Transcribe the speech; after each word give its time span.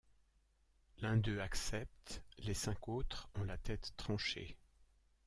L'un 0.97 1.15
d'eux 1.15 1.39
accepte, 1.41 2.23
les 2.39 2.55
cinq 2.55 2.87
autres 2.87 3.29
ont 3.35 3.43
la 3.43 3.59
tête 3.59 3.93
tranchée. 3.97 4.57